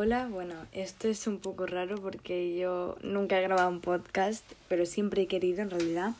Hola, 0.00 0.28
bueno, 0.28 0.54
esto 0.70 1.08
es 1.08 1.26
un 1.26 1.40
poco 1.40 1.66
raro 1.66 1.96
porque 2.00 2.56
yo 2.56 2.96
nunca 3.02 3.36
he 3.36 3.42
grabado 3.42 3.68
un 3.68 3.80
podcast, 3.80 4.44
pero 4.68 4.86
siempre 4.86 5.22
he 5.22 5.26
querido 5.26 5.60
en 5.60 5.70
realidad. 5.70 6.12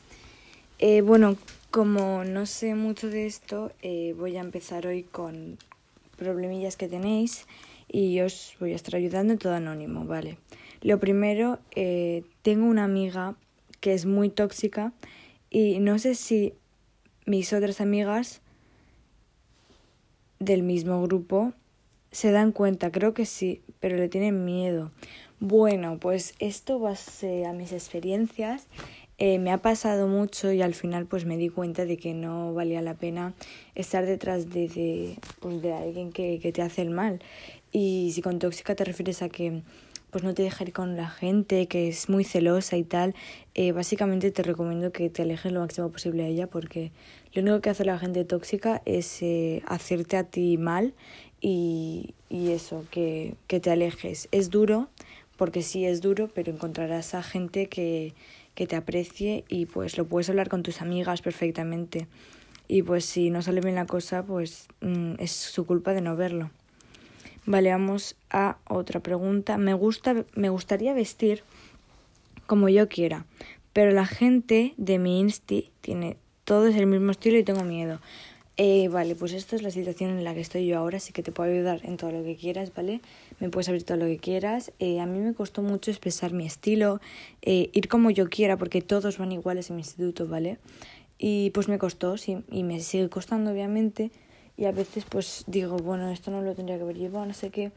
Eh, 0.79 0.99
bueno, 0.99 1.37
como 1.71 2.25
no 2.25 2.45
sé 2.45 2.75
mucho 2.75 3.07
de 3.07 3.25
esto, 3.25 3.71
eh, 3.81 4.13
voy 4.17 4.35
a 4.35 4.41
empezar 4.41 4.85
hoy 4.85 5.03
con 5.03 5.57
problemillas 6.17 6.75
que 6.75 6.89
tenéis 6.89 7.47
y 7.87 8.19
os 8.19 8.53
voy 8.59 8.73
a 8.73 8.75
estar 8.75 8.97
ayudando 8.97 9.37
todo 9.37 9.53
anónimo, 9.53 10.03
¿vale? 10.03 10.37
Lo 10.81 10.99
primero, 10.99 11.59
eh, 11.73 12.25
tengo 12.41 12.65
una 12.65 12.83
amiga 12.83 13.35
que 13.79 13.93
es 13.93 14.05
muy 14.05 14.29
tóxica 14.29 14.91
y 15.49 15.79
no 15.79 15.99
sé 15.99 16.15
si 16.15 16.53
mis 17.25 17.53
otras 17.53 17.79
amigas 17.79 18.41
del 20.39 20.63
mismo 20.63 21.01
grupo 21.01 21.53
se 22.11 22.31
dan 22.31 22.51
cuenta, 22.51 22.91
creo 22.91 23.13
que 23.13 23.25
sí, 23.25 23.61
pero 23.79 23.97
le 23.97 24.09
tienen 24.09 24.45
miedo. 24.45 24.91
Bueno, 25.39 25.97
pues 25.99 26.35
esto 26.39 26.79
va 26.79 26.93
a 26.93 27.53
mis 27.53 27.71
experiencias. 27.71 28.67
Eh, 29.17 29.37
me 29.37 29.51
ha 29.51 29.57
pasado 29.57 30.07
mucho 30.07 30.51
y 30.51 30.61
al 30.61 30.73
final 30.73 31.05
pues 31.05 31.25
me 31.25 31.35
di 31.35 31.49
cuenta 31.49 31.85
de 31.85 31.97
que 31.97 32.13
no 32.13 32.53
valía 32.53 32.81
la 32.81 32.93
pena 32.93 33.33
estar 33.75 34.05
detrás 34.05 34.49
de, 34.49 34.69
de, 34.69 35.17
pues, 35.41 35.61
de 35.61 35.73
alguien 35.73 36.11
que, 36.13 36.39
que 36.39 36.53
te 36.53 36.61
hace 36.61 36.81
el 36.81 36.89
mal. 36.89 37.19
Y 37.71 38.11
si 38.13 38.21
con 38.21 38.39
tóxica 38.39 38.75
te 38.75 38.85
refieres 38.85 39.21
a 39.21 39.29
que 39.29 39.61
pues 40.11 40.23
no 40.23 40.33
te 40.33 40.43
deja 40.43 40.63
ir 40.63 40.73
con 40.73 40.95
la 40.95 41.09
gente, 41.09 41.67
que 41.67 41.87
es 41.87 42.09
muy 42.09 42.23
celosa 42.23 42.77
y 42.77 42.83
tal, 42.83 43.15
eh, 43.55 43.71
básicamente 43.71 44.31
te 44.31 44.43
recomiendo 44.43 44.91
que 44.91 45.09
te 45.09 45.21
alejes 45.21 45.51
lo 45.51 45.59
máximo 45.59 45.89
posible 45.89 46.23
de 46.23 46.29
ella 46.29 46.47
porque 46.47 46.91
lo 47.33 47.41
único 47.41 47.61
que 47.61 47.69
hace 47.69 47.85
la 47.85 47.99
gente 47.99 48.25
tóxica 48.25 48.81
es 48.85 49.21
eh, 49.21 49.61
hacerte 49.67 50.17
a 50.17 50.23
ti 50.23 50.57
mal 50.57 50.93
y, 51.41 52.15
y 52.29 52.51
eso, 52.51 52.85
que, 52.91 53.35
que 53.47 53.59
te 53.59 53.71
alejes. 53.71 54.27
Es 54.31 54.49
duro, 54.49 54.89
porque 55.37 55.61
sí 55.61 55.85
es 55.85 56.01
duro, 56.01 56.29
pero 56.33 56.51
encontrarás 56.51 57.13
a 57.13 57.23
gente 57.23 57.67
que, 57.67 58.13
que 58.55 58.67
te 58.67 58.75
aprecie 58.75 59.45
y 59.47 59.67
pues 59.67 59.97
lo 59.97 60.05
puedes 60.05 60.29
hablar 60.29 60.49
con 60.49 60.63
tus 60.63 60.81
amigas 60.81 61.21
perfectamente. 61.21 62.07
Y 62.67 62.83
pues 62.83 63.05
si 63.05 63.29
no 63.29 63.41
sale 63.41 63.61
bien 63.61 63.75
la 63.75 63.85
cosa, 63.85 64.23
pues 64.23 64.67
mm, 64.81 65.13
es 65.17 65.31
su 65.31 65.65
culpa 65.65 65.93
de 65.93 66.01
no 66.01 66.15
verlo. 66.15 66.51
Vale, 67.49 67.71
vamos 67.71 68.15
a 68.29 68.59
otra 68.69 68.99
pregunta. 68.99 69.57
Me 69.57 69.73
gusta, 69.73 70.23
me 70.35 70.49
gustaría 70.49 70.93
vestir 70.93 71.41
como 72.45 72.69
yo 72.69 72.87
quiera, 72.87 73.25
pero 73.73 73.89
la 73.89 74.05
gente 74.05 74.75
de 74.77 74.99
mi 74.99 75.19
Insti 75.19 75.71
tiene 75.81 76.17
todos 76.43 76.75
el 76.75 76.85
mismo 76.85 77.09
estilo 77.09 77.39
y 77.39 77.43
tengo 77.43 77.63
miedo. 77.63 78.01
Eh, 78.57 78.87
vale, 78.89 79.15
pues 79.15 79.33
esta 79.33 79.55
es 79.55 79.63
la 79.63 79.71
situación 79.71 80.11
en 80.11 80.23
la 80.23 80.35
que 80.35 80.41
estoy 80.41 80.67
yo 80.67 80.77
ahora, 80.77 80.97
así 80.97 81.11
que 81.11 81.23
te 81.23 81.31
puedo 81.31 81.51
ayudar 81.51 81.81
en 81.85 81.97
todo 81.97 82.11
lo 82.11 82.23
que 82.23 82.35
quieras, 82.35 82.71
¿vale? 82.75 83.01
Me 83.39 83.49
puedes 83.49 83.67
abrir 83.67 83.81
todo 83.81 83.97
lo 83.97 84.05
que 84.05 84.19
quieras. 84.19 84.71
Eh, 84.77 84.99
a 84.99 85.07
mí 85.07 85.17
me 85.17 85.33
costó 85.33 85.63
mucho 85.63 85.89
expresar 85.89 86.33
mi 86.33 86.45
estilo, 86.45 87.01
eh, 87.41 87.71
ir 87.73 87.87
como 87.87 88.11
yo 88.11 88.29
quiera, 88.29 88.57
porque 88.57 88.83
todos 88.83 89.17
van 89.17 89.31
iguales 89.31 89.71
en 89.71 89.77
mi 89.77 89.81
instituto, 89.81 90.27
¿vale? 90.27 90.59
Y 91.17 91.49
pues 91.49 91.67
me 91.67 91.79
costó, 91.79 92.15
sí, 92.17 92.43
y 92.51 92.61
me 92.61 92.79
sigue 92.79 93.09
costando, 93.09 93.49
obviamente. 93.49 94.11
Y 94.59 94.65
a 94.65 94.73
veces 94.73 95.05
pues 95.07 95.45
digo, 95.47 95.77
bueno, 95.77 96.09
esto 96.09 96.31
no 96.31 96.41
lo 96.41 96.53
tendría 96.53 96.75
que 96.75 96.83
haber 96.83 96.97
llevado, 96.97 97.25
no 97.25 97.33
sé 97.33 97.49
qué. 97.49 97.71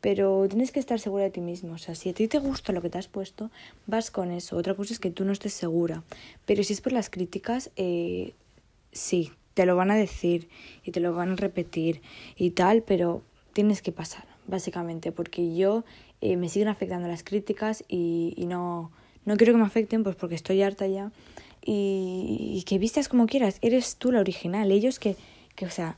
Pero 0.00 0.44
tienes 0.48 0.72
que 0.72 0.80
estar 0.80 0.98
segura 0.98 1.22
de 1.22 1.30
ti 1.30 1.40
mismo. 1.40 1.74
O 1.74 1.78
sea, 1.78 1.94
si 1.94 2.08
a 2.08 2.14
ti 2.14 2.26
te 2.26 2.40
gusta 2.40 2.72
lo 2.72 2.82
que 2.82 2.90
te 2.90 2.98
has 2.98 3.06
puesto, 3.06 3.52
vas 3.86 4.10
con 4.10 4.32
eso. 4.32 4.56
Otra 4.56 4.74
cosa 4.74 4.92
es 4.92 4.98
que 4.98 5.12
tú 5.12 5.24
no 5.24 5.30
estés 5.30 5.52
segura. 5.52 6.02
Pero 6.44 6.64
si 6.64 6.72
es 6.72 6.80
por 6.80 6.90
las 6.90 7.10
críticas, 7.10 7.70
eh, 7.76 8.34
sí, 8.90 9.30
te 9.54 9.66
lo 9.66 9.76
van 9.76 9.92
a 9.92 9.94
decir 9.94 10.48
y 10.82 10.90
te 10.90 10.98
lo 10.98 11.14
van 11.14 11.30
a 11.30 11.36
repetir 11.36 12.02
y 12.36 12.50
tal, 12.50 12.82
pero 12.82 13.22
tienes 13.52 13.80
que 13.80 13.92
pasar, 13.92 14.24
básicamente, 14.48 15.12
porque 15.12 15.54
yo 15.54 15.84
eh, 16.22 16.36
me 16.36 16.48
siguen 16.48 16.66
afectando 16.66 17.06
las 17.06 17.22
críticas 17.22 17.84
y, 17.86 18.34
no, 18.48 18.90
no 19.24 19.36
quiero 19.36 19.52
que 19.52 19.60
me 19.60 19.64
afecten, 19.64 20.02
pues 20.02 20.16
porque 20.16 20.34
estoy 20.34 20.60
harta 20.60 20.88
ya. 20.88 21.12
Y, 21.64 22.52
y 22.58 22.64
que 22.64 22.78
vistas 22.78 23.08
como 23.08 23.26
quieras, 23.26 23.58
eres 23.62 23.94
tú 23.94 24.10
la 24.10 24.18
original. 24.18 24.72
Ellos 24.72 24.98
que, 24.98 25.14
que, 25.54 25.66
o 25.66 25.70
sea, 25.70 25.96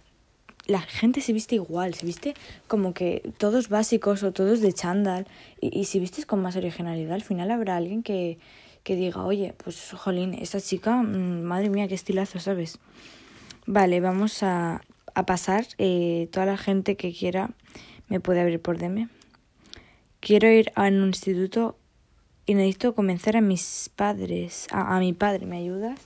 la 0.69 0.81
gente 0.83 1.21
se 1.23 1.33
viste 1.33 1.57
igual, 1.57 1.95
se 1.95 2.07
viste 2.07 2.35
como 2.69 2.95
que 2.95 3.33
todos 3.39 3.69
básicos 3.69 4.23
o 4.23 4.33
todos 4.33 4.61
de 4.61 4.73
chándal. 4.73 5.27
Y, 5.61 5.77
y 5.77 5.87
si 5.87 5.99
vistes 5.99 6.27
con 6.27 6.41
más 6.41 6.55
originalidad, 6.57 7.15
al 7.15 7.23
final 7.23 7.51
habrá 7.51 7.77
alguien 7.77 8.03
que, 8.05 8.39
que 8.85 8.95
diga, 8.95 9.25
oye, 9.25 9.55
pues 9.63 9.93
jolín, 9.93 10.35
esta 10.35 10.61
chica, 10.61 11.03
mm, 11.03 11.43
madre 11.43 11.71
mía, 11.71 11.89
qué 11.89 11.95
estilazo, 11.95 12.39
¿sabes? 12.39 12.79
Vale, 13.67 14.01
vamos 14.01 14.43
a, 14.43 14.83
a 15.15 15.27
pasar. 15.27 15.67
Eh, 15.79 16.29
toda 16.33 16.47
la 16.47 16.57
gente 16.57 16.97
que 16.97 17.13
quiera 17.13 17.51
me 18.09 18.21
puede 18.21 18.41
abrir 18.41 18.61
por 18.61 18.79
DM. 18.79 19.09
Quiero 20.21 20.51
ir 20.51 20.71
a 20.75 20.89
un 20.89 21.07
instituto 21.07 21.79
y 22.45 22.55
necesito 22.55 22.95
convencer 22.95 23.37
a 23.37 23.41
mis 23.41 23.91
padres, 23.95 24.67
a, 24.71 24.97
a 24.97 25.01
mi 25.01 25.13
padre, 25.13 25.47
¿me 25.47 25.59
ayudas? 25.59 25.99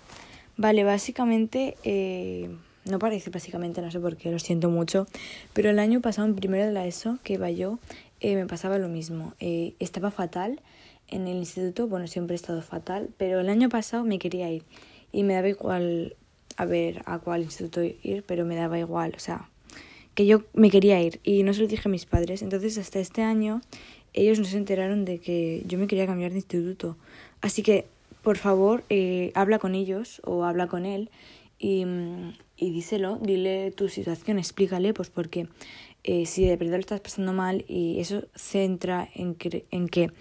Vale, 0.57 0.85
básicamente, 0.85 1.77
eh, 1.83 2.51
no 2.85 2.99
parece 2.99 3.31
básicamente, 3.31 3.81
no 3.83 3.91
sé 3.91 4.01
por 4.01 4.17
qué, 4.17 4.31
lo 4.31 4.39
siento 4.39 4.71
mucho, 4.71 5.07
pero 5.53 5.71
el 5.71 5.79
año 5.79 6.01
pasado, 6.01 6.27
en 6.29 6.35
primero 6.35 6.67
de 6.67 6.73
la 6.73 6.87
ESO, 6.87 7.19
que 7.23 7.35
iba 7.35 7.51
yo, 7.51 7.79
eh, 8.21 8.37
me 8.37 8.47
pasaba 8.47 8.79
lo 8.79 8.89
mismo. 8.89 9.35
Eh, 9.41 9.75
estaba 9.79 10.11
fatal 10.11 10.61
en 11.09 11.27
el 11.27 11.37
instituto, 11.37 11.89
bueno, 11.89 12.07
siempre 12.07 12.35
he 12.35 12.37
estado 12.37 12.63
fatal, 12.63 13.11
pero 13.19 13.41
el 13.41 13.49
año 13.49 13.69
pasado 13.69 14.05
me 14.05 14.19
quería 14.19 14.51
ir 14.51 14.65
y 15.13 15.23
me 15.25 15.35
daba 15.35 15.49
igual 15.49 16.17
a 16.57 16.65
ver 16.65 17.03
a 17.07 17.19
cuál 17.19 17.43
instituto 17.43 17.83
ir, 17.83 18.25
pero 18.27 18.45
me 18.45 18.57
daba 18.57 18.79
igual, 18.79 19.13
o 19.17 19.21
sea, 19.21 19.49
que 20.15 20.27
yo 20.27 20.43
me 20.53 20.71
quería 20.71 21.01
ir 21.01 21.21
y 21.25 21.43
no 21.43 21.55
se 21.55 21.61
lo 21.61 21.67
dije 21.67 21.89
a 21.89 21.91
mis 21.91 22.07
padres. 22.07 22.43
Entonces, 22.43 22.79
hasta 22.79 22.99
este 22.99 23.23
año, 23.23 23.63
ellos 24.13 24.39
no 24.39 24.45
se 24.45 24.57
enteraron 24.57 25.05
de 25.05 25.19
que 25.19 25.63
yo 25.67 25.79
me 25.79 25.87
quería 25.87 26.07
cambiar 26.07 26.33
de 26.33 26.39
instituto. 26.39 26.97
Así 27.41 27.63
que, 27.63 27.87
por 28.23 28.37
favor, 28.37 28.85
eh, 28.91 29.33
habla 29.35 29.59
con 29.59 29.75
ellos 29.75 30.21
o 30.25 30.45
habla 30.45 30.67
con 30.67 30.87
él 30.87 31.11
y, 31.59 31.85
y 32.63 32.71
díselo, 32.71 33.19
dile 33.21 33.73
tu 33.73 33.89
situación, 33.89 34.39
explícale, 34.39 34.95
pues 34.95 35.11
porque 35.11 35.49
eh, 36.05 36.27
si 36.27 36.47
de 36.47 36.57
verdad 36.57 36.75
lo 36.75 36.81
estás 36.81 37.01
pasando 37.01 37.33
mal 37.33 37.65
y 37.67 37.99
eso 37.99 38.23
centra 38.37 39.09
en 39.15 39.35
que, 39.35 39.67
en 39.73 39.89
que 39.89 40.13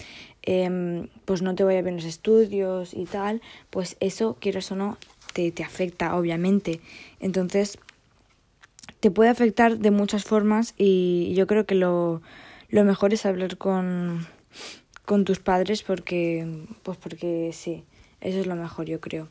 eh, 0.41 1.07
pues 1.25 1.43
no 1.43 1.53
te 1.53 1.63
vaya 1.63 1.83
bien 1.83 1.97
los 1.97 2.05
estudios 2.05 2.95
y 2.95 3.05
tal, 3.05 3.41
pues 3.69 3.95
eso, 3.99 4.37
quieras 4.39 4.71
o 4.71 4.75
no, 4.75 4.97
te, 5.33 5.51
te 5.51 5.63
afecta, 5.63 6.15
obviamente. 6.15 6.81
Entonces, 7.19 7.77
te 8.99 9.11
puede 9.11 9.29
afectar 9.29 9.77
de 9.77 9.91
muchas 9.91 10.23
formas 10.23 10.73
y 10.77 11.33
yo 11.35 11.45
creo 11.45 11.67
que 11.67 11.75
lo, 11.75 12.23
lo 12.69 12.83
mejor 12.83 13.13
es 13.13 13.27
hablar 13.27 13.57
con, 13.57 14.25
con 15.05 15.25
tus 15.25 15.39
padres 15.39 15.83
porque, 15.83 16.65
pues 16.81 16.97
porque 16.97 17.51
sí, 17.53 17.83
eso 18.19 18.39
es 18.39 18.47
lo 18.47 18.55
mejor, 18.55 18.87
yo 18.87 18.99
creo. 18.99 19.27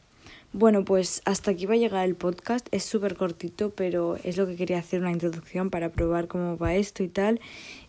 Bueno, 0.53 0.85
pues 0.85 1.23
hasta 1.27 1.53
aquí 1.53 1.67
va 1.67 1.75
a 1.75 1.79
llegar 1.79 2.05
el 2.05 2.17
podcast. 2.17 2.67
Es 2.73 2.85
súper 2.85 3.17
cortito, 3.17 3.71
pero 3.71 4.17
es 4.25 4.37
lo 4.37 4.47
que 4.47 4.57
quería 4.57 4.79
hacer 4.79 5.01
una 5.01 5.13
introducción 5.13 5.71
para 5.71 5.91
probar 5.91 6.27
cómo 6.27 6.59
va 6.59 6.75
esto 6.75 7.05
y 7.05 7.09
tal. 7.09 7.41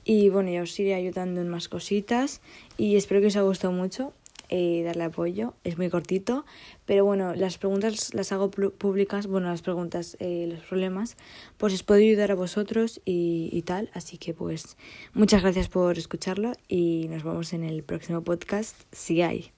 Y 0.03 0.29
bueno, 0.29 0.51
ya 0.51 0.61
os 0.61 0.79
iré 0.79 0.93
ayudando 0.93 1.41
en 1.41 1.49
más 1.49 1.67
cositas. 1.67 2.41
Y 2.77 2.97
espero 2.97 3.19
que 3.19 3.27
os 3.27 3.35
haya 3.35 3.45
gustado 3.45 3.73
mucho 3.73 4.13
eh, 4.53 4.83
darle 4.83 5.05
apoyo. 5.05 5.55
Es 5.63 5.77
muy 5.77 5.89
cortito, 5.89 6.45
pero 6.85 7.05
bueno, 7.05 7.33
las 7.33 7.57
preguntas 7.57 8.13
las 8.13 8.31
hago 8.31 8.51
públicas, 8.51 9.25
bueno, 9.25 9.47
las 9.47 9.61
preguntas, 9.61 10.17
eh, 10.19 10.45
los 10.51 10.59
problemas, 10.65 11.15
pues 11.57 11.73
os 11.73 11.83
puedo 11.83 12.01
ayudar 12.01 12.31
a 12.31 12.35
vosotros 12.35 13.01
y, 13.05 13.49
y 13.53 13.61
tal. 13.61 13.89
Así 13.93 14.17
que 14.17 14.33
pues 14.33 14.77
muchas 15.13 15.41
gracias 15.41 15.69
por 15.69 15.97
escucharlo 15.97 16.51
y 16.67 17.07
nos 17.09 17.23
vemos 17.23 17.53
en 17.53 17.63
el 17.63 17.81
próximo 17.81 18.21
podcast, 18.21 18.75
si 18.91 19.21
hay. 19.21 19.51